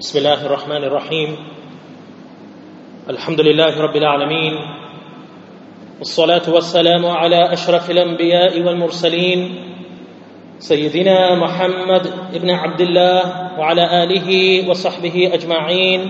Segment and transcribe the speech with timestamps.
[0.00, 1.36] بسم الله الرحمن الرحيم.
[3.08, 4.54] الحمد لله رب العالمين.
[5.98, 9.40] والصلاة والسلام على أشرف الأنبياء والمرسلين.
[10.58, 13.20] سيدنا محمد بن عبد الله
[13.58, 14.28] وعلى آله
[14.68, 16.00] وصحبه أجمعين.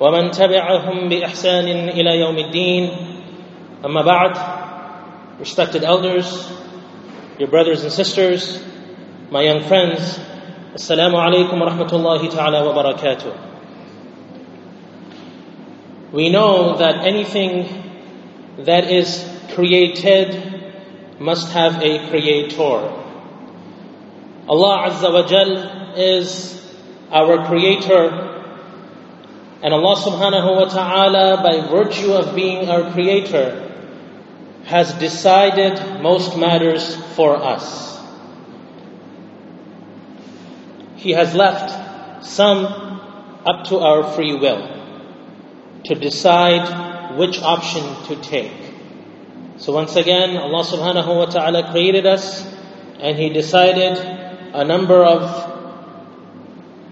[0.00, 2.90] ومن تبعهم بإحسان إلى يوم الدين.
[3.84, 4.32] أما بعد
[5.44, 6.48] respected elders
[7.36, 8.56] your brothers and sisters
[9.30, 10.16] my young friends
[10.76, 13.32] Assalamu alaikum wa ta'ala wa barakatuh.
[16.12, 17.82] We know that anything
[18.58, 20.36] that is created
[21.18, 22.92] must have a creator.
[24.46, 26.60] Allah Azza wa Jal is
[27.10, 28.10] our creator
[29.62, 33.62] and Allah subhanahu wa ta'ala by virtue of being our creator
[34.64, 37.95] has decided most matters for us.
[41.06, 42.64] He has left some
[43.46, 44.60] up to our free will
[45.84, 48.50] to decide which option to take.
[49.58, 52.44] So once again, Allah subhanahu wa ta'ala created us
[52.98, 53.98] and He decided
[54.52, 55.22] a number of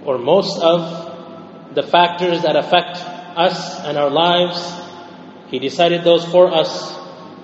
[0.04, 2.98] or most of the factors that affect
[3.36, 4.62] us and our lives.
[5.48, 6.94] He decided those for us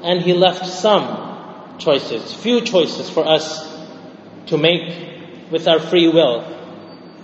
[0.05, 3.59] and He left some choices, few choices for us
[4.47, 6.59] to make with our free will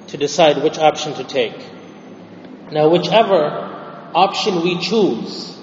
[0.09, 1.57] to decide which option to take.
[2.71, 3.67] Now, whichever
[4.15, 5.57] option we choose,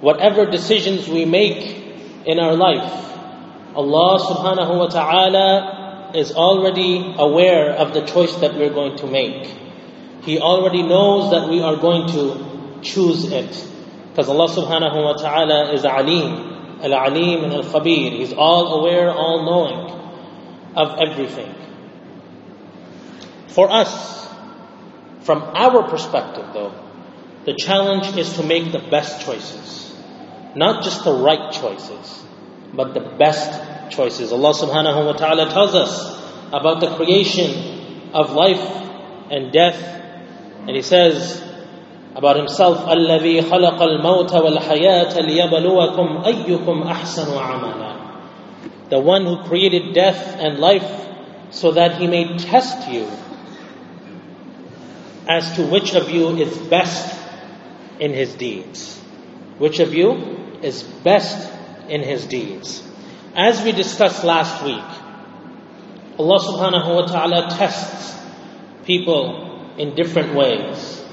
[0.00, 3.04] whatever decisions we make in our life,
[3.74, 9.46] Allah subhanahu wa ta'ala is already aware of the choice that we're going to make.
[10.22, 13.52] He already knows that we are going to choose it.
[14.10, 18.12] Because Allah subhanahu wa ta'ala is Alim, Al-Alim and Al-Khabir.
[18.12, 19.90] He's all aware, all knowing
[20.76, 21.52] of everything.
[23.53, 24.27] For us,
[25.21, 26.73] from our perspective though,
[27.45, 29.95] the challenge is to make the best choices.
[30.55, 32.23] Not just the right choices,
[32.73, 34.31] but the best choices.
[34.31, 36.17] Allah subhanahu wa ta'ala tells us
[36.53, 38.61] about the creation of life
[39.31, 39.81] and death.
[40.67, 41.41] And He says
[42.15, 50.37] about Himself, الَّذِي خَلَقَ الْمَوْتَ وَالْحَيَاةَ لِيَبْلُوَكُمْ أَيُّكُمْ أَحْسَنُ عَمَلًا The one who created death
[50.39, 51.07] and life
[51.51, 53.07] so that He may test you
[55.27, 57.15] as to which of you is best
[57.99, 58.97] in his deeds.
[59.57, 60.11] Which of you
[60.61, 61.51] is best
[61.89, 62.83] in his deeds.
[63.35, 64.89] As we discussed last week,
[66.17, 68.17] Allah subhanahu wa ta'ala tests
[68.85, 71.05] people in different ways.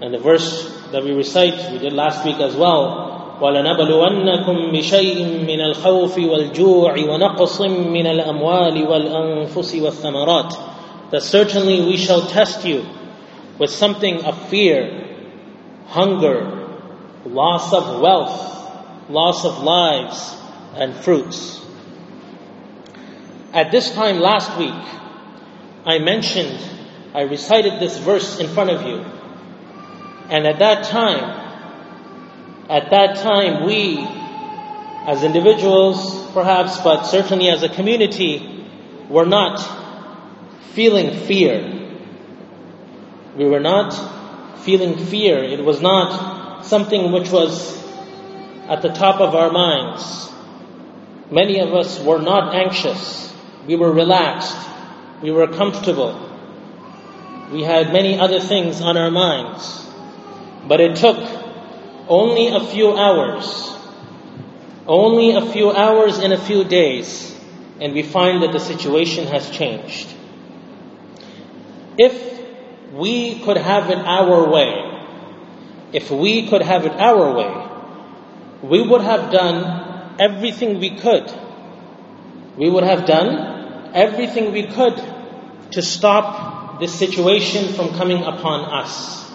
[0.00, 3.06] And the verse that we recite, we did last week as well,
[3.40, 10.54] ولنبلونكم بشيء من الخوف والجوع ونقص من الأموال والأنفس والثمرات
[11.11, 12.85] that certainly we shall test you
[13.59, 15.07] with something of fear,
[15.87, 16.79] hunger,
[17.25, 20.35] loss of wealth, loss of lives,
[20.75, 21.59] and fruits.
[23.53, 24.83] At this time last week,
[25.85, 26.57] I mentioned,
[27.13, 29.05] I recited this verse in front of you.
[30.29, 31.41] And at that time,
[32.69, 38.65] at that time, we, as individuals perhaps, but certainly as a community,
[39.09, 39.80] were not
[40.73, 41.89] feeling fear.
[43.35, 43.93] We were not
[44.63, 45.43] feeling fear.
[45.43, 47.77] It was not something which was
[48.67, 50.29] at the top of our minds.
[51.31, 53.33] Many of us were not anxious.
[53.67, 54.57] We were relaxed.
[55.21, 56.29] We were comfortable.
[57.51, 59.87] We had many other things on our minds.
[60.67, 61.17] But it took
[62.07, 63.71] only a few hours,
[64.87, 67.35] only a few hours in a few days,
[67.79, 70.07] and we find that the situation has changed.
[71.97, 74.91] If we could have it our way,
[75.93, 77.67] if we could have it our way,
[78.63, 81.31] we would have done everything we could.
[82.57, 85.01] We would have done everything we could
[85.71, 89.29] to stop this situation from coming upon us.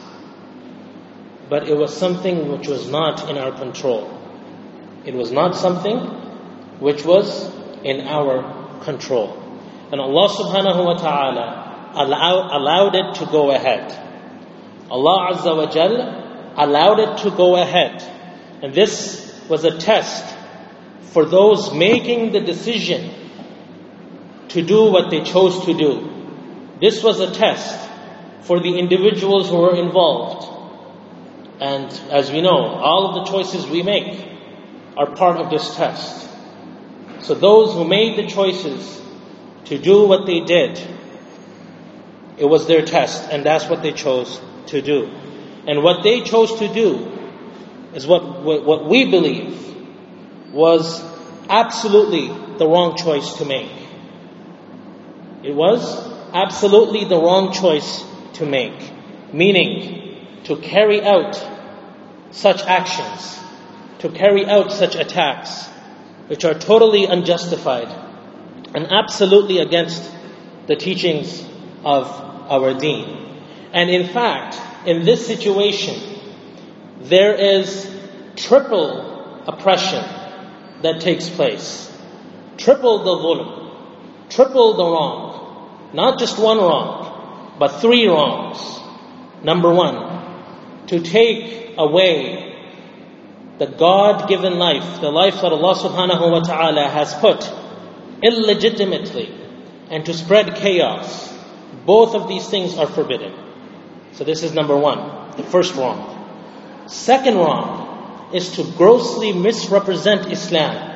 [1.48, 4.12] But it was something which was not in our control.
[5.04, 5.98] It was not something
[6.81, 7.52] which was
[7.84, 9.42] in our control.
[9.92, 11.65] And Allah subhanahu wa ta'ala
[11.96, 13.90] allow, allowed it to go ahead.
[14.90, 18.02] Allah Azza wa Jal allowed it to go ahead.
[18.62, 20.34] And this was a test
[21.12, 23.10] for those making the decision
[24.48, 26.12] to do what they chose to do.
[26.81, 27.88] This was a test
[28.43, 30.52] for the individuals who were involved.
[31.60, 34.28] And as we know, all of the choices we make
[34.96, 36.28] are part of this test.
[37.20, 39.00] So those who made the choices
[39.64, 40.78] to do what they did
[42.38, 45.06] It was their test, and that's what they chose to do.
[45.66, 47.12] And what they chose to do
[47.94, 49.74] is what, what we believe
[50.52, 51.02] was
[51.48, 52.28] absolutely
[52.58, 53.72] the wrong choice to make.
[55.42, 55.82] It was
[56.32, 58.04] absolutely the wrong choice
[58.34, 58.92] to make.
[59.32, 61.34] Meaning, to carry out
[62.30, 63.38] such actions,
[64.00, 65.66] to carry out such attacks,
[66.28, 67.88] which are totally unjustified
[68.74, 70.10] and absolutely against
[70.66, 71.44] the teachings
[71.86, 72.10] of
[72.50, 73.04] our deen.
[73.72, 75.94] And in fact, in this situation,
[77.00, 77.88] there is
[78.34, 80.04] triple oppression
[80.82, 81.92] that takes place.
[82.56, 85.90] Triple the dhulm, triple the wrong.
[85.94, 88.58] Not just one wrong, but three wrongs.
[89.44, 92.56] Number one, to take away
[93.58, 97.48] the God given life, the life that Allah subhanahu wa ta'ala has put
[98.22, 99.32] illegitimately,
[99.88, 101.35] and to spread chaos.
[101.86, 103.32] Both of these things are forbidden.
[104.12, 106.12] So this is number one, the first wrong.
[106.88, 110.94] Second wrong is to grossly misrepresent Islam.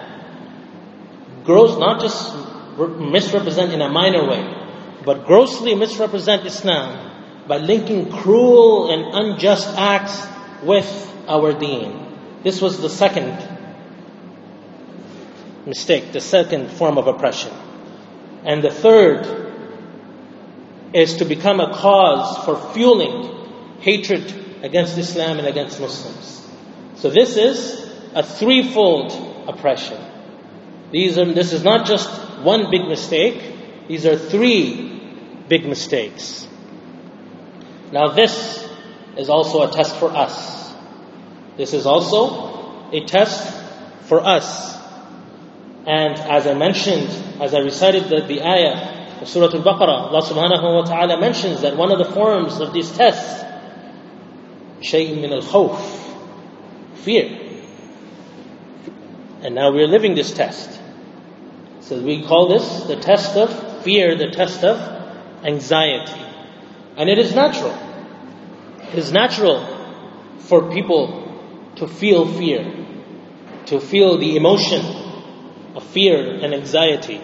[1.44, 2.34] Gross, not just
[2.98, 4.42] misrepresent in a minor way,
[5.04, 10.26] but grossly misrepresent Islam by linking cruel and unjust acts
[10.62, 10.90] with
[11.28, 12.06] our deen.
[12.42, 13.36] This was the second
[15.66, 17.52] mistake, the second form of oppression.
[18.44, 19.49] And the third
[20.92, 26.48] is to become a cause for fueling hatred against Islam and against Muslims.
[26.96, 29.12] So this is a threefold
[29.48, 30.02] oppression.
[30.90, 32.10] These are, this is not just
[32.40, 35.00] one big mistake, these are three
[35.48, 36.46] big mistakes.
[37.92, 38.68] Now this
[39.16, 40.72] is also a test for us.
[41.56, 43.52] This is also a test
[44.02, 44.76] for us.
[45.86, 47.08] And as I mentioned,
[47.40, 48.89] as I recited the, the ayah
[49.21, 52.91] of Surah Al-Baqarah, Allah subhanahu wa ta'ala mentions that one of the forms of these
[52.91, 53.43] tests,
[54.81, 55.79] شيء من الخوف,
[56.95, 57.41] fear.
[59.41, 60.81] And now we're living this test.
[61.81, 64.79] So we call this the test of fear, the test of
[65.43, 66.21] anxiety.
[66.97, 67.77] And it is natural.
[68.91, 69.65] It is natural
[70.39, 72.85] for people to feel fear,
[73.67, 74.83] to feel the emotion
[75.75, 77.21] of fear and anxiety.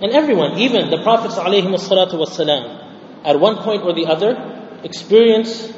[0.00, 5.72] And everyone, even the Prophets والسلام, at one point or the other, experience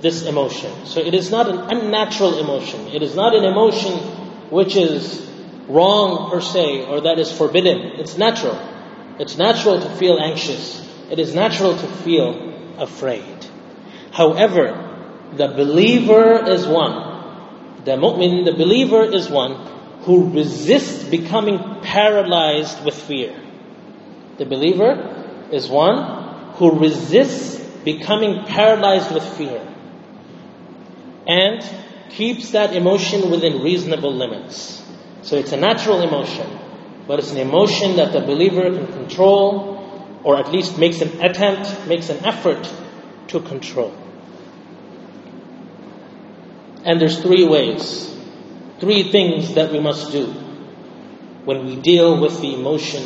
[0.00, 0.86] this emotion.
[0.86, 2.88] So it is not an unnatural emotion.
[2.88, 3.98] It is not an emotion
[4.50, 5.26] which is
[5.68, 8.00] wrong per se or that is forbidden.
[8.00, 8.58] It's natural.
[9.18, 10.80] It's natural to feel anxious.
[11.10, 13.46] It is natural to feel afraid.
[14.10, 14.86] However,
[15.36, 17.10] the believer is one
[17.84, 19.54] the mu'min, the believer, is one
[20.02, 23.34] who resists becoming paralyzed with fear.
[24.37, 29.65] The believer is one who resists becoming paralyzed with fear
[31.27, 31.63] and
[32.09, 34.83] keeps that emotion within reasonable limits.
[35.21, 36.47] So it's a natural emotion,
[37.07, 39.75] but it's an emotion that the believer can control
[40.23, 42.71] or at least makes an attempt, makes an effort
[43.27, 43.93] to control.
[46.83, 48.13] And there's three ways,
[48.79, 50.25] three things that we must do
[51.45, 53.03] when we deal with the emotion,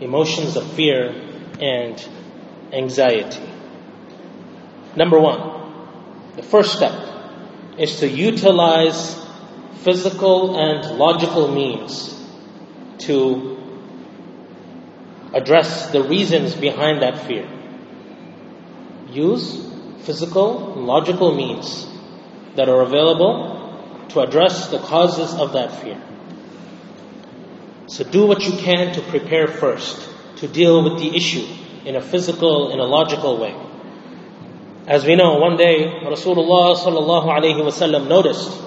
[0.00, 1.10] emotions of fear
[1.60, 2.08] and
[2.72, 3.48] anxiety.
[4.96, 5.40] Number one,
[6.36, 6.94] the first step
[7.78, 9.16] is to utilize
[9.82, 12.16] physical and logical means
[12.98, 13.56] to
[15.32, 17.48] address the reasons behind that fear.
[19.08, 19.66] Use
[20.00, 21.86] physical and logical means
[22.56, 26.00] that are available to address the causes of that fear.
[27.90, 31.44] So do what you can to prepare first, to deal with the issue
[31.84, 33.52] in a physical, in a logical way.
[34.86, 38.62] As we know, one day Rasulullah noticed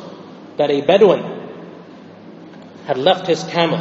[0.57, 1.23] that a Bedouin
[2.85, 3.79] had left his camel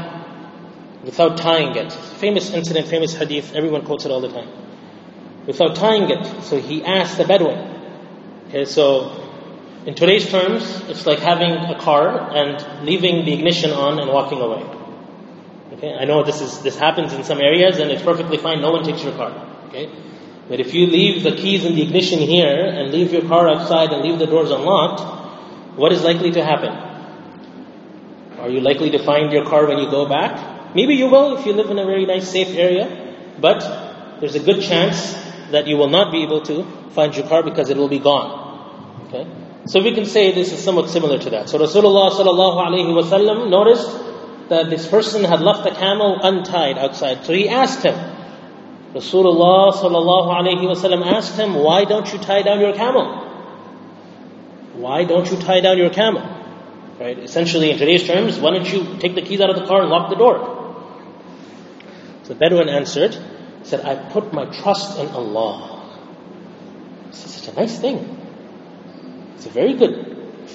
[1.03, 1.93] without tying it.
[1.93, 4.49] Famous incident, famous hadith, everyone quotes it all the time.
[5.47, 6.45] Without tying it.
[6.45, 7.59] So he asked the Bedouin.
[8.47, 9.11] Okay, so
[9.87, 14.41] in today's terms, it's like having a car and leaving the ignition on and walking
[14.41, 14.79] away.
[15.73, 18.61] Okay, I know this is this happens in some areas and it's perfectly fine.
[18.61, 19.31] No one takes your car.
[19.69, 19.91] Okay,
[20.49, 23.91] but if you leave the keys in the ignition here and leave your car outside
[23.91, 25.01] and leave the doors unlocked,
[25.79, 26.73] what is likely to happen?
[28.39, 30.75] Are you likely to find your car when you go back?
[30.75, 33.61] Maybe you will if you live in a very nice, safe area, but
[34.21, 35.15] there's a good chance
[35.53, 39.07] that you will not be able to find your car because it will be gone.
[39.07, 39.27] Okay.
[39.67, 41.49] So we can say this is somewhat similar to that.
[41.49, 44.12] So Rasulullah sallallahu noticed
[44.53, 47.25] that this person had left the camel untied outside.
[47.25, 47.95] So he asked him,
[48.95, 53.07] Rasulullah sallallahu alaihi wasallam asked him, "Why don't you tie down your camel?
[54.85, 56.23] Why don't you tie down your camel?"
[57.01, 57.19] Right?
[57.19, 59.91] Essentially, in today's terms, why don't you take the keys out of the car and
[59.91, 60.37] lock the door?
[62.25, 63.17] So the Bedouin answered,
[63.63, 65.81] said, "I put my trust in Allah."
[67.11, 68.03] This is such a nice thing.
[69.37, 69.97] It's a very good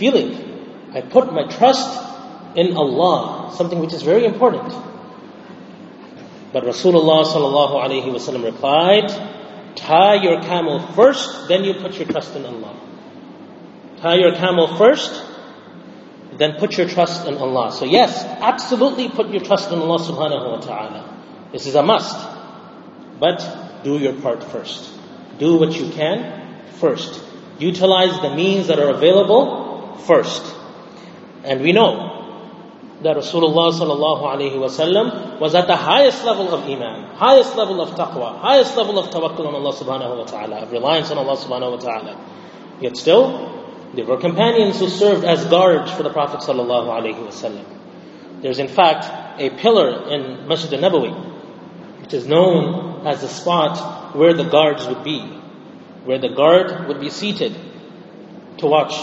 [0.02, 0.30] feeling.
[0.94, 2.07] I put my trust
[2.58, 4.74] in Allah, something which is very important.
[6.52, 9.10] But Rasulullah sallallahu alaihi wasallam replied,
[9.76, 12.76] tie your camel first, then you put your trust in Allah.
[13.98, 15.24] Tie your camel first,
[16.38, 17.72] then put your trust in Allah.
[17.72, 21.50] So yes, absolutely put your trust in Allah subhanahu wa ta'ala.
[21.52, 22.18] This is a must.
[23.20, 24.92] But do your part first.
[25.38, 27.22] Do what you can first.
[27.60, 30.44] Utilize the means that are available first.
[31.44, 32.17] And we know
[33.04, 37.90] that Rasulullah sallallahu alaihi wasallam was at the highest level of iman, highest level of
[37.92, 41.72] taqwa, highest level of tawakkul on Allah subhanahu wa ta'ala, of reliance on Allah subhanahu
[41.72, 42.78] wa ta'ala.
[42.82, 47.66] Yet still, there were companions who served as guards for the Prophet sallallahu alaihi wasallam.
[48.42, 49.06] There's in fact
[49.40, 55.04] a pillar in Masjid al-Nabawi, which is known as the spot where the guards would
[55.04, 55.20] be,
[56.04, 57.56] where the guard would be seated
[58.58, 58.94] to watch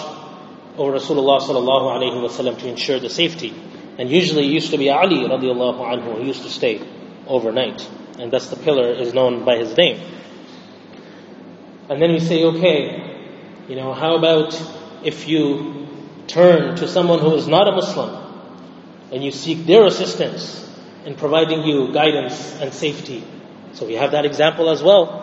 [0.76, 3.54] over Rasulullah sallallahu alaihi wasallam to ensure the safety
[3.98, 6.80] and usually it used to be Ali radiallahu anhu used to stay
[7.26, 7.88] overnight.
[8.18, 10.00] And thus the pillar is known by his name.
[11.88, 13.26] And then we say, okay,
[13.68, 14.60] you know, how about
[15.04, 15.86] if you
[16.26, 18.10] turn to someone who is not a Muslim
[19.12, 20.60] and you seek their assistance
[21.04, 23.24] in providing you guidance and safety?
[23.74, 25.20] So we have that example as well.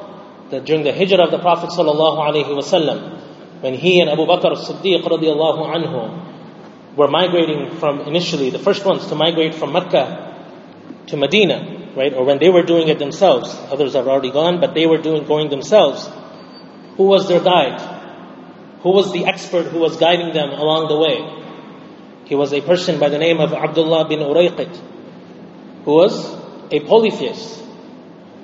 [0.52, 3.20] That during the hijrah of the Prophet sallallahu alaihi wasallam,
[3.62, 6.31] when he and Abu Bakr as-Siddiq radiallahu anhu
[6.96, 10.32] were migrating from initially, the first ones to migrate from Mecca
[11.08, 12.14] to Medina, right?
[12.14, 13.54] Or when they were doing it themselves.
[13.72, 16.10] Others have already gone, but they were doing going themselves.
[16.98, 17.80] Who was their guide?
[18.82, 21.38] Who was the expert who was guiding them along the way?
[22.26, 24.76] He was a person by the name of Abdullah bin Urayqit,
[25.86, 26.34] who was
[26.72, 27.62] a polytheist.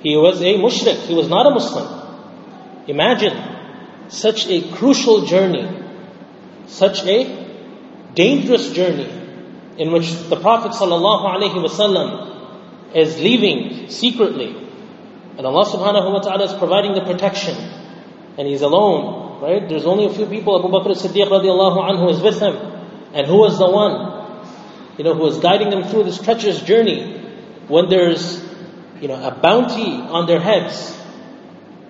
[0.02, 1.06] He was a mushrik.
[1.06, 2.86] He was not a Muslim.
[2.86, 3.36] Imagine
[4.08, 5.68] such a crucial journey,
[6.66, 7.47] such a
[8.14, 9.08] dangerous journey
[9.78, 14.56] in which the Prophet ﷺ is leaving secretly.
[15.36, 17.54] And Allah subhanahu wa ta'ala is providing the protection.
[18.36, 19.68] And he's alone, right?
[19.68, 20.58] There's only a few people.
[20.58, 22.56] Abu Bakr as-Siddiq radiallahu anhu is with him.
[23.14, 24.44] And who is the one,
[24.98, 27.16] you know, who is guiding them through this treacherous journey
[27.68, 28.42] when there's,
[29.00, 30.94] you know, a bounty on their heads,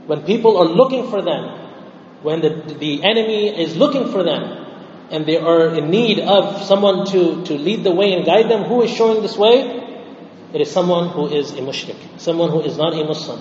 [0.07, 1.59] when people are looking for them,
[2.23, 4.58] when the, the enemy is looking for them,
[5.11, 8.65] and they are in need of someone to, to lead the way and guide them,
[8.65, 9.85] who is showing this way?
[10.53, 13.41] It is someone who is a mushrik, someone who is not a Muslim.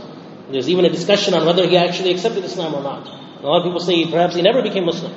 [0.51, 3.07] There's even a discussion on whether he actually accepted Islam or not.
[3.07, 5.13] A lot of people say perhaps he never became Muslim.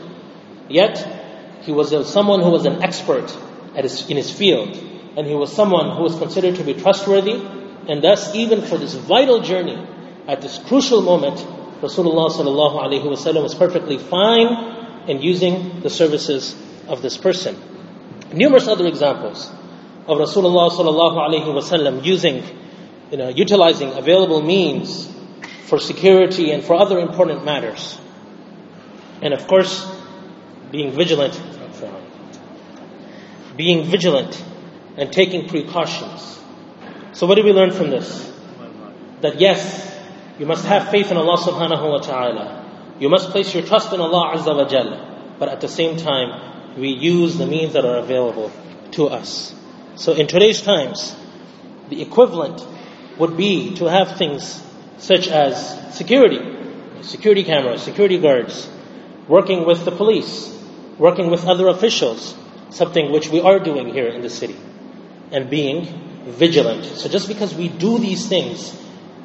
[0.69, 3.31] Yet, he was someone who was an expert
[3.75, 4.77] his, in his field,
[5.17, 7.35] and he was someone who was considered to be trustworthy,
[7.89, 9.87] and thus, even for this vital journey,
[10.27, 11.39] at this crucial moment,
[11.81, 16.55] Rasulullah was perfectly fine in using the services
[16.89, 17.57] of this person.
[18.33, 19.51] Numerous other examples
[20.07, 22.43] of Rasulullah sallallahu alaihi wasallam using,
[23.11, 25.11] you know, utilizing available means
[25.67, 27.99] for security and for other important matters.
[29.23, 29.87] And of course,
[30.71, 31.41] being vigilant,
[33.57, 34.43] being vigilant
[34.97, 36.39] and taking precautions.
[37.13, 38.33] So what do we learn from this?
[39.21, 39.87] That yes,
[40.39, 42.60] you must have faith in Allah subhanahu wa ta'ala.
[43.01, 45.39] You must place your trust in Allah Azza wa Jalla.
[45.39, 48.53] But at the same time, we use the means that are available
[48.93, 49.55] to us.
[49.97, 51.17] So in today's times,
[51.89, 52.63] the equivalent
[53.19, 54.63] would be to have things
[54.99, 56.41] such as security,
[57.01, 58.69] security cameras, security guards,
[59.29, 60.55] working with the police,
[60.99, 62.37] working with other officials,
[62.69, 64.57] something which we are doing here in the city,
[65.33, 65.87] and being
[66.27, 66.85] vigilant.
[66.85, 68.77] So just because we do these things,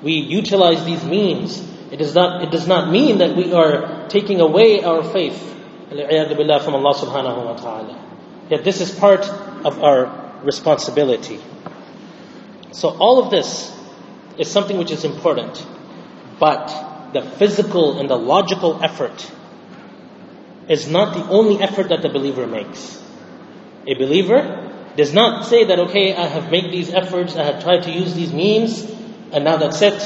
[0.01, 1.61] we utilize these means
[1.91, 5.37] it does not, it does not mean that we are taking away our faith
[5.89, 8.01] from Allah subhanahu wa ta'ala.
[8.49, 9.25] Yet this is part
[9.65, 11.39] of our responsibility.
[12.71, 13.71] So all of this
[14.37, 15.65] is something which is important.
[16.39, 19.31] But the physical and the logical effort
[20.67, 23.01] is not the only effort that the believer makes.
[23.87, 27.83] A believer does not say that, okay, I have made these efforts, I have tried
[27.83, 28.83] to use these means,
[29.31, 30.01] and now that's it,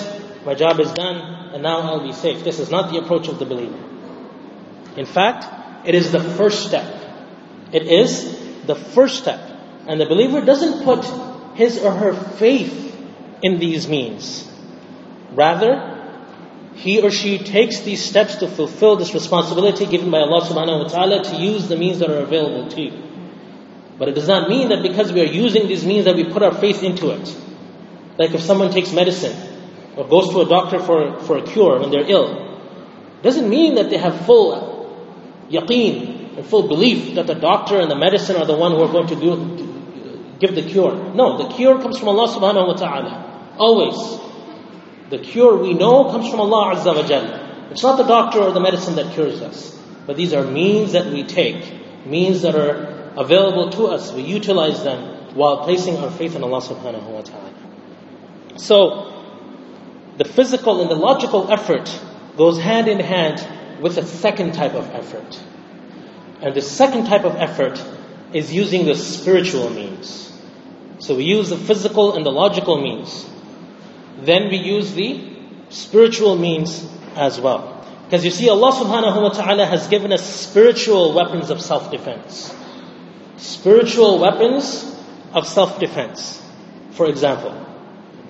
[0.49, 1.17] my job is done,
[1.53, 2.43] and now I'll be safe.
[2.43, 3.77] This is not the approach of the believer.
[4.97, 5.45] In fact,
[5.87, 6.87] it is the first step.
[7.71, 9.39] It is the first step.
[9.85, 11.05] And the believer doesn't put
[11.55, 12.73] his or her faith
[13.43, 14.49] in these means.
[15.33, 15.75] Rather,
[16.73, 20.87] he or she takes these steps to fulfill this responsibility given by Allah subhanahu wa
[20.87, 23.03] ta'ala to use the means that are available to you.
[23.99, 26.41] But it does not mean that because we are using these means that we put
[26.41, 27.37] our faith into it.
[28.17, 29.48] Like if someone takes medicine
[29.99, 32.57] or goes to a doctor for, for a cure when they're ill,
[33.21, 34.87] doesn't mean that they have full
[35.49, 38.87] yaqeen and full belief that the doctor and the medicine are the one who are
[38.87, 41.13] going to do, give the cure.
[41.13, 43.55] No, the cure comes from Allah subhanahu wa ta'ala.
[43.57, 43.99] Always.
[45.09, 47.71] The cure we know comes from Allah Azza wa Jal.
[47.71, 49.77] It's not the doctor or the medicine that cures us.
[50.07, 54.13] But these are means that we take, means that are available to us.
[54.13, 57.53] We utilize them while placing our faith in Allah subhanahu wa ta'ala.
[58.55, 59.18] So,
[60.19, 61.89] the physical and the logical effort
[62.35, 63.39] goes hand in hand
[63.81, 65.41] with a second type of effort.
[66.41, 67.81] And the second type of effort
[68.33, 70.29] is using the spiritual means.
[70.99, 73.25] So we use the physical and the logical means.
[74.19, 75.37] Then we use the
[75.69, 76.85] spiritual means
[77.15, 77.85] as well.
[78.03, 82.53] Because you see, Allah subhanahu wa ta'ala has given us spiritual weapons of self defense.
[83.37, 84.83] Spiritual weapons
[85.31, 86.43] of self defense.
[86.91, 87.53] For example,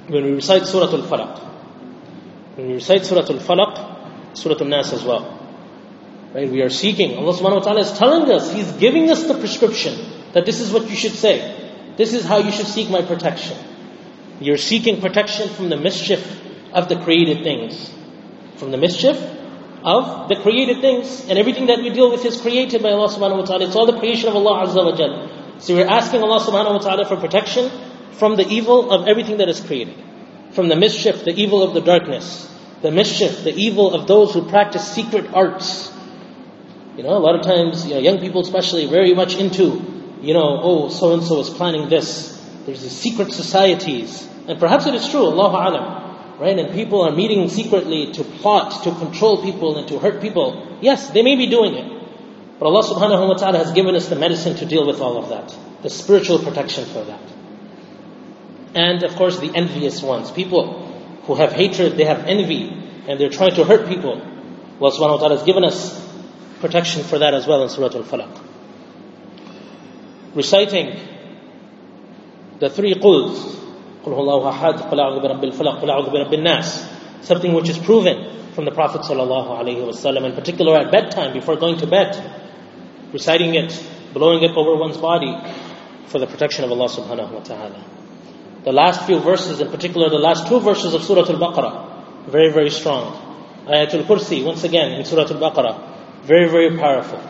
[0.07, 1.49] when we recite Surah Al Falaq,
[2.55, 5.39] when we recite Surah Al Falaq, Surah Al Nas as well.
[6.33, 6.49] Right?
[6.49, 7.17] We are seeking.
[7.17, 9.97] Allah subhanahu wa ta'ala is telling us, He's giving us the prescription
[10.33, 11.55] that this is what you should say.
[11.97, 13.57] This is how you should seek my protection.
[14.39, 16.23] You're seeking protection from the mischief
[16.71, 17.91] of the created things.
[18.57, 19.17] From the mischief
[19.83, 21.27] of the created things.
[21.27, 23.65] And everything that we deal with is created by Allah subhanahu wa ta'ala.
[23.65, 25.59] It's all the creation of Allah azza wa jal.
[25.59, 27.69] So we're asking Allah subhanahu wa ta'ala for protection
[28.13, 29.97] from the evil of everything that is created.
[30.51, 32.47] From the mischief, the evil of the darkness.
[32.81, 35.91] The mischief, the evil of those who practice secret arts.
[36.97, 40.33] You know, a lot of times, you know, young people especially very much into, you
[40.33, 42.35] know, oh, so and so is planning this.
[42.65, 44.27] There's these secret societies.
[44.47, 46.39] And perhaps it is true, Allahu Alam.
[46.39, 46.57] Right?
[46.57, 50.77] And people are meeting secretly to plot, to control people, and to hurt people.
[50.81, 51.99] Yes, they may be doing it.
[52.59, 55.29] But Allah subhanahu wa ta'ala has given us the medicine to deal with all of
[55.29, 55.55] that.
[55.83, 57.21] The spiritual protection for that.
[58.74, 60.30] And of course, the envious ones.
[60.30, 60.82] People
[61.24, 62.68] who have hatred, they have envy,
[63.08, 64.20] and they're trying to hurt people.
[64.80, 66.00] Allah subhanahu wa ta'ala has given us
[66.60, 68.40] protection for that as well in Surah Al Falaq.
[70.34, 70.98] Reciting
[72.58, 73.60] the three quls,
[74.04, 77.78] قل هو الله أحد قل أعوذ برب الفلق قل أعوذ برب الناس something which is
[77.78, 82.12] proven from the Prophet ﷺ, in particular at bedtime before going to bed,
[83.12, 83.72] reciting it,
[84.12, 85.34] blowing it over one's body
[86.06, 87.97] for the protection of Allah subhanahu wa ta'ala.
[88.63, 92.69] the last few verses, in particular the last two verses of Surah Al-Baqarah, very, very
[92.69, 93.27] strong.
[93.65, 97.21] Ayatul Kursi, once again in Surah Al-Baqarah, very, very powerful.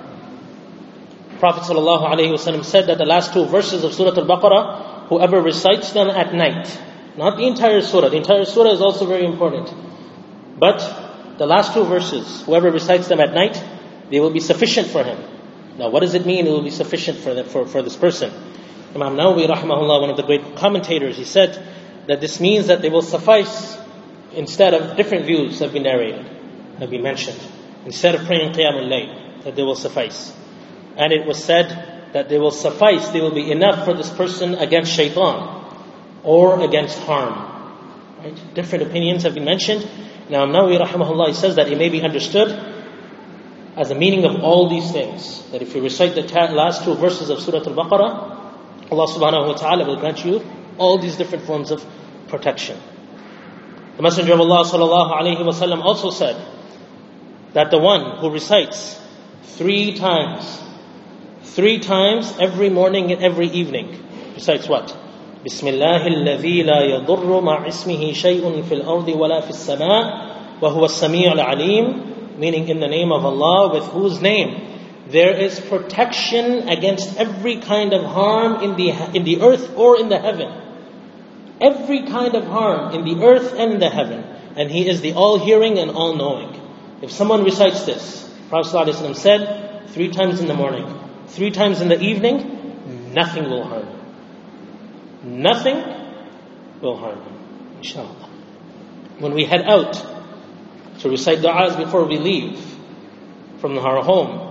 [1.40, 6.34] Prophet ﷺ said that the last two verses of Surah Al-Baqarah whoever recites them at
[6.34, 6.68] night,
[7.18, 9.74] not the entire surah, the entire surah is also very important,
[10.58, 10.80] but
[11.38, 13.62] the last two verses, whoever recites them at night,
[14.12, 15.18] they will be sufficient for him.
[15.78, 18.32] Now, what does it mean it will be sufficient for, the, for, for this person?
[18.96, 21.64] Imam Nawawi, rahmahullah, one of the great commentators, he said
[22.08, 23.78] that this means that they will suffice
[24.34, 26.26] instead of different views have been narrated,
[26.80, 27.40] have been mentioned.
[27.86, 30.34] Instead of praying Qiyamul Layl, that they will suffice.
[30.98, 34.56] And it was said that they will suffice, they will be enough for this person
[34.56, 35.66] against shaitan
[36.24, 37.46] or against harm.
[38.20, 38.54] Right?
[38.56, 39.88] Different opinions have been mentioned.
[40.30, 42.52] Now, Imam Nawawi rahimahullah he says that it may be understood
[43.76, 45.44] as the meaning of all these things.
[45.52, 48.29] That if you recite the last two verses of Surah Al-Baqarah,
[48.91, 50.45] Allah subhanahu wa ta'ala will grant you
[50.79, 51.85] all these different forms of
[52.29, 52.79] protection.
[53.97, 56.37] The Messenger of Allah sallallahu alayhi wa also said
[57.53, 59.01] that the one who recites
[59.43, 60.65] three times
[61.55, 63.95] Three times every morning and every evening.
[64.35, 64.91] Besides what?
[65.47, 70.05] بسم الله الذي لا يضر مع اسمه شيء في الأرض ولا في السماء
[70.63, 74.57] وهو السميع العليم meaning in the name of Allah with whose name
[75.10, 80.08] there is protection against every kind of harm in the, in the earth or in
[80.08, 80.54] the heaven.
[81.60, 84.24] Every kind of harm in the earth and the heaven.
[84.56, 86.62] And He is the all-hearing and all-knowing.
[87.02, 90.86] If someone recites this, Prophet ﷺ said three times in the morning,
[91.28, 95.42] three times in the evening, nothing will harm him.
[95.42, 95.84] Nothing
[96.82, 97.34] will harm him.
[97.78, 98.30] Inshallah.
[99.18, 99.94] When we head out
[101.00, 102.64] to recite du'as before we leave
[103.60, 104.49] from our home,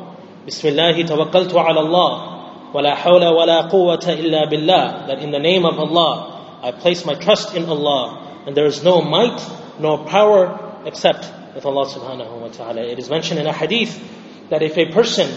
[0.49, 5.65] Tawakkaltu ala Allah, wa la hawla wa la quwwata illa billah, that in the name
[5.65, 9.41] of Allah, I place my trust in Allah, and there is no might,
[9.79, 12.83] nor power except with Allah subhanahu wa ta'ala.
[12.83, 13.99] It is mentioned in a hadith
[14.51, 15.31] that if a person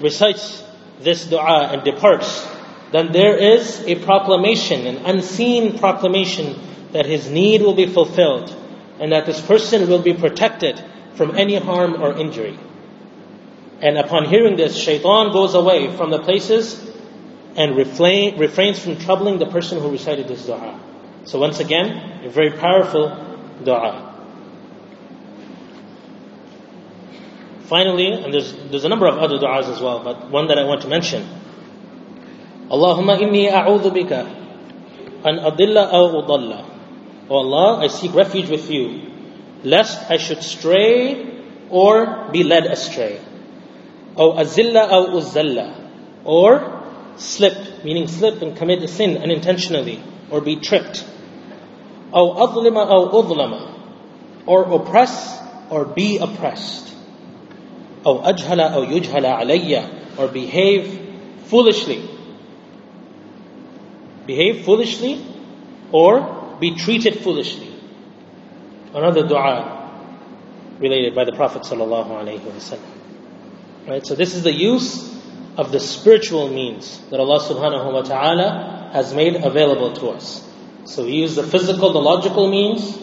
[0.00, 0.62] recites
[1.00, 2.46] this dua and departs,
[2.92, 6.58] then there is a proclamation, an unseen proclamation
[6.92, 8.54] that his need will be fulfilled,
[8.98, 10.82] and that this person will be protected
[11.14, 12.58] from any harm or injury.
[13.80, 16.84] And upon hearing this, shaitan goes away from the places
[17.56, 20.80] and refrain, refrains from troubling the person who recited this dua.
[21.24, 23.08] So once again, a very powerful
[23.64, 24.04] dua.
[27.66, 30.64] Finally, and there's, there's a number of other du'as as well, but one that I
[30.64, 31.28] want to mention.
[32.70, 34.38] Allahumma inni a'udhu bika
[35.24, 36.64] an adilla aw udalla.
[37.28, 39.12] Oh Allah, I seek refuge with you,
[39.64, 43.20] lest I should stray or be led astray.
[44.17, 45.89] Or azilla aw uzalla.
[46.23, 46.83] Or
[47.17, 51.05] slip, meaning slip and commit a sin unintentionally, or be tripped.
[52.11, 53.79] Or adlima aw udlama.
[54.45, 56.89] Or oppress or be oppressed.
[58.05, 60.99] أو أجهل أو يجهل علي or behave
[61.45, 62.01] foolishly.
[64.27, 65.25] Behave foolishly
[65.91, 67.69] or be treated foolishly.
[68.93, 69.89] Another dua
[70.79, 72.96] related by the Prophet sallallahu alaihi wasallam.
[73.88, 75.16] Right, so this is the use
[75.56, 80.46] of the spiritual means that Allah subhanahu wa ta'ala has made available to us.
[80.84, 82.98] So we use the physical, the logical means,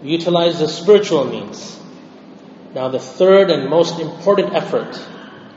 [0.00, 1.76] we utilize the spiritual means.
[2.72, 4.94] Now the third and most important effort.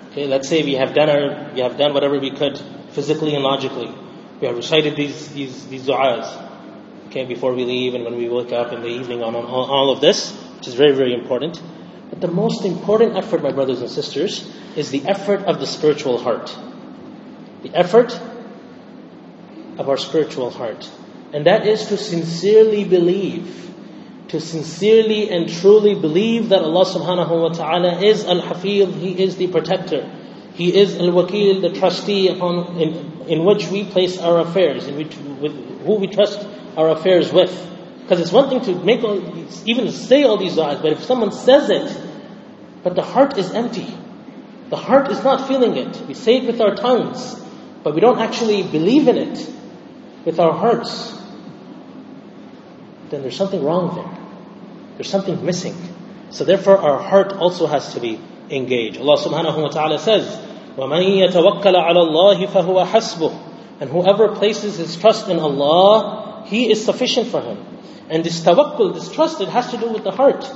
[0.09, 2.57] Okay, let's say we have done our, we have done whatever we could
[2.89, 3.93] physically and logically.
[4.41, 6.25] We have recited these these these du'as.
[7.09, 9.91] Okay, before we leave and when we wake up in the evening on, on all
[9.91, 11.61] of this, which is very very important.
[12.13, 16.19] But the most important effort, my brothers and sisters, is the effort of the spiritual
[16.19, 16.55] heart.
[17.63, 18.13] The effort
[19.79, 20.87] of our spiritual heart.
[21.33, 23.61] And that is to sincerely believe
[24.27, 29.47] to sincerely and truly believe that Allah subhanahu wa ta'ala is Al-Hafiz, He is the
[29.47, 30.07] protector.
[30.53, 35.17] He is Al-Wakil, the trustee upon, in, in which we place our affairs, in which,
[35.41, 36.47] with who we trust
[36.77, 37.72] our affairs with.
[38.02, 39.20] Because it's one thing to make all,
[39.66, 42.00] even say all these du'as, but if someone says it,
[42.82, 43.86] but the heart is empty,
[44.70, 46.00] the heart is not feeling it.
[46.06, 47.38] We say it with our tongues,
[47.82, 49.50] but we don't actually believe in it
[50.24, 51.14] with our hearts.
[53.10, 54.18] Then there's something wrong there.
[54.96, 55.76] There's something missing.
[56.30, 58.20] So therefore our heart also has to be
[58.50, 58.98] engaged.
[58.98, 60.26] Allah subhanahu wa ta'ala says,
[60.76, 66.84] وَمَن يَتَوَكَّلَ عَلَى اللَّهِ فَهُوَ حَسْبُهُ And whoever places his trust in Allah, He is
[66.84, 67.71] sufficient for him.
[68.13, 70.47] And this tawakkul, this trust, it has to do with the heart.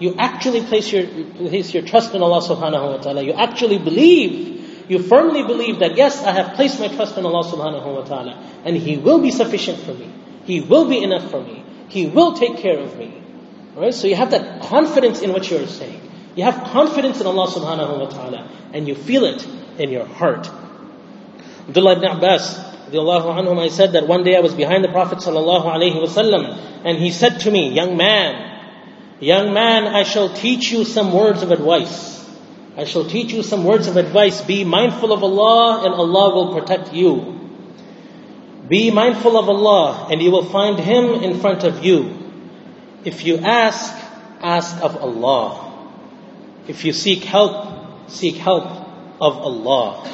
[0.00, 3.22] You actually place your, place your trust in Allah subhanahu wa ta'ala.
[3.22, 7.44] You actually believe, you firmly believe that yes, I have placed my trust in Allah
[7.44, 8.34] subhanahu wa ta'ala.
[8.64, 10.12] And He will be sufficient for me.
[10.44, 11.64] He will be enough for me.
[11.88, 13.22] He will take care of me.
[13.76, 13.94] Right?
[13.94, 16.00] So you have that confidence in what you're saying.
[16.34, 19.46] You have confidence in Allah subhanahu wa ta'ala and you feel it
[19.78, 20.50] in your heart.
[21.68, 26.98] Abdullah ibn Abbas I said that one day I was behind the Prophet wasallam and
[26.98, 28.60] he said to me, young man,
[29.20, 32.14] young man, I shall teach you some words of advice.
[32.76, 34.42] I shall teach you some words of advice.
[34.42, 37.40] Be mindful of Allah and Allah will protect you.
[38.68, 42.18] Be mindful of Allah and you will find Him in front of you.
[43.04, 43.94] If you ask,
[44.40, 45.72] ask of Allah.
[46.66, 48.64] If you seek help, seek help
[49.20, 50.10] of Allah.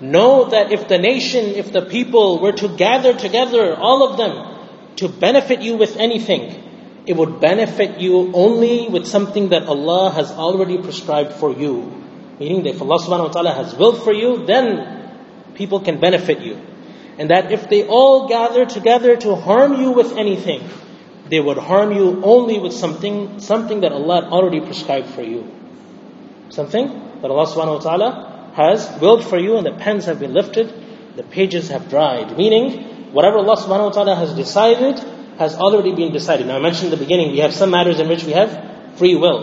[0.00, 4.56] Know that if the nation, if the people were to gather together, all of them,
[4.96, 6.64] to benefit you with anything,
[7.06, 11.90] it would benefit you only with something that Allah has already prescribed for you.
[12.38, 16.40] Meaning that if Allah subhanahu wa ta'ala has willed for you, then people can benefit
[16.40, 16.60] you.
[17.18, 20.68] And that if they all gather together to harm you with anything,
[21.28, 25.50] they would harm you only with something, something that Allah had already prescribed for you.
[26.50, 26.86] Something
[27.20, 30.74] that Allah subhanahu wa ta'ala has willed for you and the pens have been lifted,
[31.14, 32.36] the pages have dried.
[32.36, 34.98] Meaning, whatever Allah subhanahu wa ta'ala has decided
[35.38, 36.48] has already been decided.
[36.48, 39.14] Now I mentioned in the beginning, we have some matters in which we have free
[39.14, 39.40] will.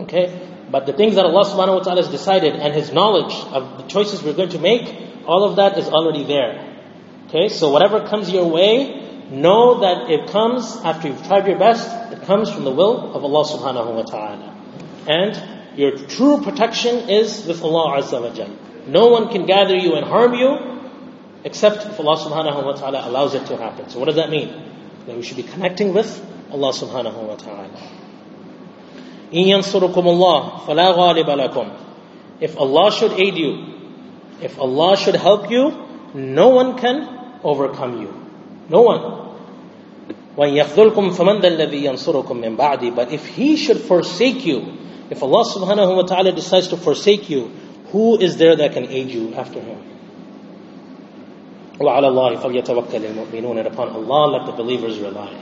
[0.00, 0.26] Okay?
[0.70, 3.84] But the things that Allah subhanahu wa ta'ala has decided and His knowledge of the
[3.84, 4.94] choices we're going to make,
[5.26, 6.52] all of that is already there.
[7.28, 7.48] Okay?
[7.48, 12.22] So whatever comes your way, know that it comes after you've tried your best, it
[12.24, 14.54] comes from the will of Allah subhanahu wa ta'ala.
[15.06, 18.49] And your true protection is with Allah Azza wa Jal.
[18.87, 20.73] No one can gather you and harm you
[21.43, 23.89] except if Allah subhanahu wa ta'ala allows it to happen.
[23.89, 24.49] So what does that mean?
[25.07, 26.09] That we should be connecting with
[26.51, 27.69] Allah subhanahu wa ta'ala.
[29.33, 31.79] إِن يَنصُرُكُمُ اللَّهُ فَلَا غَالِبَ لَكُمْ
[32.39, 33.65] If Allah should aid you,
[34.41, 38.13] if Allah should help you, no one can overcome you.
[38.69, 39.23] No one.
[40.35, 40.49] But
[43.11, 44.77] if He should forsake you,
[45.09, 47.51] if Allah subhanahu wa ta'ala decides to forsake you,
[47.91, 49.81] who is there that can aid you after Him?
[51.79, 55.33] وَعَلَى اللَّهِ فَلْيَتَوَكَّلِ الْمُؤْمِنُونَ And upon Allah let the believers rely.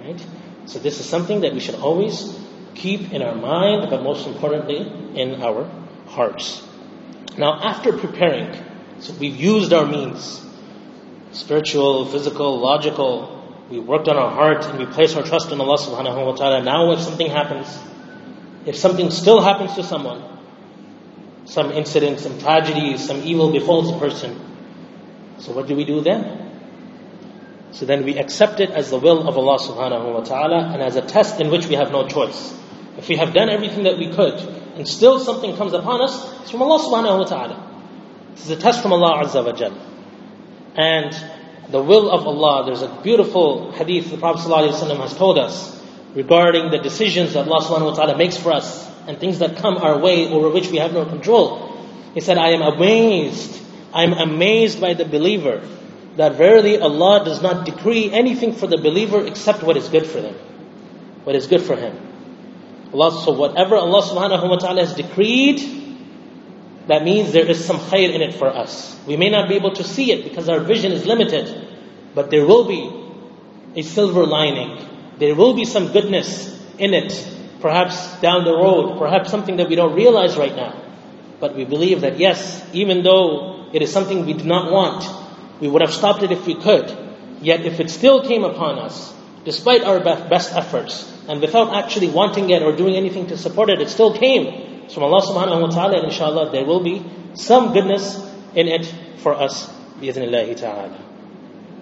[0.00, 0.26] Right?
[0.66, 2.38] So this is something that we should always
[2.74, 4.78] keep in our mind, but most importantly,
[5.14, 5.70] in our
[6.06, 6.62] hearts.
[7.36, 8.56] Now, after preparing,
[9.00, 10.44] so we've used our means,
[11.32, 13.34] spiritual, physical, logical,
[13.70, 16.62] we worked on our heart and we placed our trust in Allah subhanahu wa ta'ala.
[16.62, 17.66] Now if something happens,
[18.65, 20.23] if something still happens to someone,
[21.45, 24.39] some incident, some tragedy, some evil befalls a person,
[25.39, 26.47] so what do we do then?
[27.71, 30.95] So then we accept it as the will of Allah subhanahu wa ta'ala and as
[30.95, 32.53] a test in which we have no choice.
[32.97, 34.39] If we have done everything that we could
[34.75, 37.69] and still something comes upon us, it's from Allah subhanahu wa ta'ala.
[38.35, 39.73] This is a test from Allah azza wa jal.
[40.75, 41.15] And
[41.71, 45.78] the will of Allah, there's a beautiful hadith the Prophet ﷺ has told us
[46.15, 49.77] regarding the decisions that Allah subhanahu wa ta'ala makes for us and things that come
[49.77, 51.77] our way over which we have no control.
[52.13, 53.59] He said, I am amazed,
[53.93, 55.61] I am amazed by the believer
[56.17, 60.19] that verily Allah does not decree anything for the believer except what is good for
[60.19, 60.35] them.
[61.23, 61.95] What is good for him.
[62.91, 65.61] Allah, so whatever Allah subhanahu wa ta'ala has decreed,
[66.87, 68.97] that means there is some khair in it for us.
[69.05, 71.67] We may not be able to see it because our vision is limited,
[72.15, 72.89] but there will be
[73.75, 74.88] a silver lining.
[75.19, 77.11] There will be some goodness in it,
[77.59, 80.81] perhaps down the road, perhaps something that we don't realize right now.
[81.39, 85.05] But we believe that yes, even though it is something we do not want,
[85.59, 86.89] we would have stopped it if we could.
[87.41, 92.49] Yet if it still came upon us, despite our best efforts, and without actually wanting
[92.49, 95.97] it or doing anything to support it, it still came from Allah subhanahu wa ta'ala,
[95.97, 97.05] and inshallah there will be
[97.35, 98.17] some goodness
[98.55, 98.85] in it
[99.17, 100.97] for us, bi'idhnillahi ta'ala.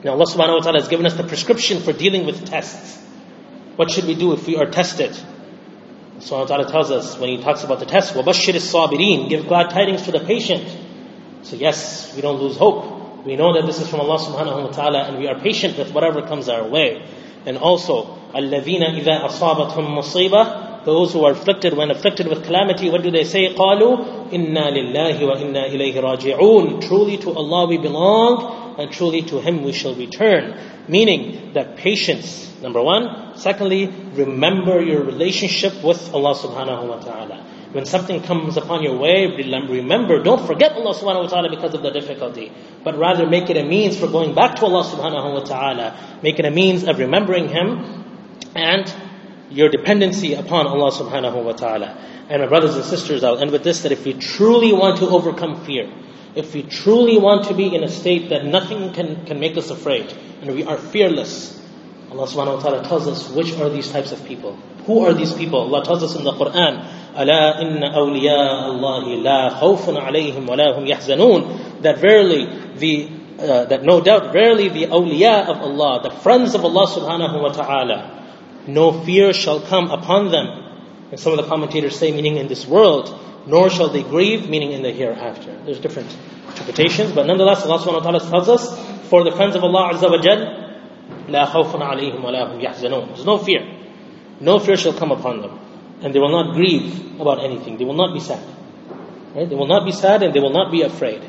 [0.03, 3.06] Now Allah subhanahu wa ta'ala has given us the prescription for dealing with tests.
[3.76, 5.10] What should we do if we are tested?
[5.10, 9.48] Allah subhanahu wa ta'ala tells us when He talks about the test, وَبَشِّرِ الصَّابِرِينَ Give
[9.48, 10.64] glad tidings to the patient.
[11.42, 13.24] So yes, we don't lose hope.
[13.24, 15.92] We know that this is from Allah subhanahu wa ta'ala and we are patient with
[15.92, 17.02] whatever comes our way.
[17.44, 23.02] And also, الَّذِينَ إِذَا أَصَابَتْهُمْ مُصِيبَةٌ Those who are afflicted, when afflicted with calamity, what
[23.02, 23.54] do they say?
[23.54, 29.64] قَالُوا إِنَّا لِلَّهِ وَإِنَّا إِلَيْهِ رَاجِعُونَ Truly to Allah we belong, and truly to Him
[29.64, 30.58] we shall return.
[30.88, 33.25] Meaning that patience, number one.
[33.37, 37.45] Secondly, remember your relationship with Allah subhanahu wa ta'ala.
[37.71, 41.83] When something comes upon your way, remember, don't forget Allah subhanahu wa ta'ala because of
[41.83, 42.51] the difficulty,
[42.83, 46.19] but rather make it a means for going back to Allah subhanahu wa ta'ala.
[46.23, 48.05] Make it a means of remembering Him
[48.55, 48.91] and
[49.49, 51.97] your dependency upon Allah subhanahu wa ta'ala.
[52.29, 55.09] And my brothers and sisters, I'll end with this, that if we truly want to
[55.09, 55.89] overcome fear,
[56.35, 59.69] if we truly want to be in a state that nothing can, can make us
[59.69, 61.53] afraid, and we are fearless,
[62.12, 64.56] Allah subhanahu wa ta'ala tells us which are these types of people.
[64.86, 65.60] Who are these people?
[65.60, 70.86] Allah tells us in the Quran, أَلَا إِنَّ أَوْلِيَاءَ اللَّهِ لَا خَوْفٌ عَلَيْهِمْ وَلَا هُمْ
[70.86, 72.46] يَحْزَنُونَ That verily,
[72.76, 77.40] the, uh, that no doubt, verily the awliya of Allah, the friends of Allah subhanahu
[77.40, 78.24] wa ta'ala,
[78.66, 80.46] no fear shall come upon them.
[81.10, 84.72] And some of the commentators say, meaning in this world, nor shall they grieve, meaning
[84.72, 85.58] in the hereafter.
[85.64, 86.14] There's different
[86.48, 90.10] interpretations, but nonetheless, Allah subhanahu wa ta'ala tells us, for the friends of Allah azza
[90.10, 90.65] wa jal,
[91.28, 93.08] لا خوف عليهم ولا هم يحزنون.
[93.14, 93.62] There's no fear.
[94.40, 95.58] No fear shall come upon them.
[96.02, 97.76] And they will not grieve about anything.
[97.76, 98.42] They will not be sad.
[99.34, 99.48] Right?
[99.48, 101.22] They will not be sad and they will not be afraid.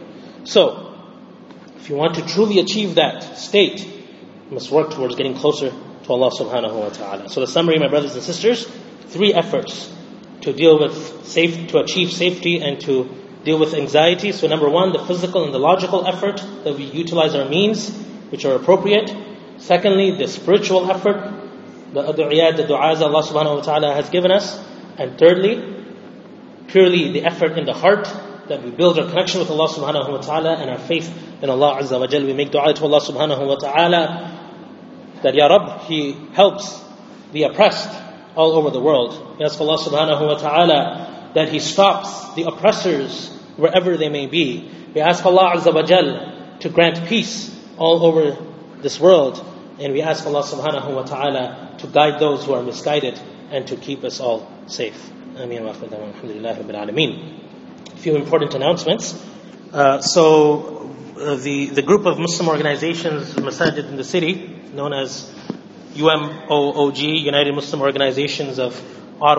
[0.46, 0.96] So,
[1.78, 6.10] if you want to truly achieve that state, you must work towards getting closer to
[6.14, 7.30] Allah subhanahu wa ta'ala.
[7.30, 8.68] So the summary, my brothers and sisters,
[9.08, 9.92] three efforts
[10.42, 13.10] to deal with safe, to achieve safety and to
[13.44, 14.32] deal with anxiety.
[14.32, 17.90] So number one, the physical and the logical effort that we utilize our means,
[18.30, 19.14] which are appropriate.
[19.59, 21.33] Secondly, the spiritual effort,
[21.93, 24.59] the ad'iyat, the du'as Allah subhanahu wa ta'ala has given us.
[24.97, 25.85] And thirdly,
[26.69, 28.09] purely the effort in the heart
[28.49, 31.81] that we build our connection with Allah subhanahu wa ta'ala and our faith in Allah
[31.81, 32.25] azza wa jal.
[32.25, 36.81] We make dua to Allah subhanahu wa ta'ala that Ya Rabb, He helps
[37.33, 37.91] the oppressed
[38.37, 39.39] all over the world.
[39.39, 44.71] We ask Allah subhanahu wa ta'ala that He stops the oppressors wherever they may be.
[44.95, 48.37] We ask Allah azza wa jal to grant peace all over
[48.81, 49.45] this world.
[49.79, 53.77] And we ask Allah subhanahu wa ta'ala to guide those who are misguided and to
[53.77, 55.11] keep us all safe.
[55.37, 57.41] Ameen wa alameen.
[57.95, 59.15] A few important announcements.
[59.73, 65.33] Uh, so, uh, the, the group of Muslim organizations, Masajid in the city, known as
[65.95, 68.81] UMOOG, United Muslim Organizations of
[69.21, 69.35] Ottawa